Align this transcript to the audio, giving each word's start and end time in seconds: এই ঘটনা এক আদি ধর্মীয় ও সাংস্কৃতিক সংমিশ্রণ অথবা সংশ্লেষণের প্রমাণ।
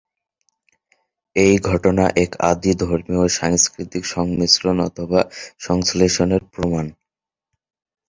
এই 1.35 1.55
ঘটনা 1.69 2.05
এক 2.15 2.31
আদি 2.49 2.71
ধর্মীয় 2.81 3.21
ও 3.21 3.33
সাংস্কৃতিক 3.39 4.03
সংমিশ্রণ 4.05 4.77
অথবা 4.79 5.19
সংশ্লেষণের 5.59 6.43
প্রমাণ। 6.53 6.85